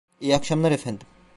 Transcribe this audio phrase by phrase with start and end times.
[0.21, 1.07] İyi akşamlar, efendim.